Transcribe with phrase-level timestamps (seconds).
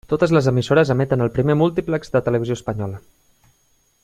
[0.11, 3.03] Totes les emissores emeten al primer múltiplex de Televisió Espanyola.